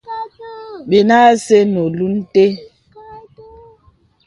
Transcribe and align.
Bənə 0.89 1.15
acə 1.29 1.57
nə 1.71 1.79
olùn 1.85 2.15
té. 2.33 2.45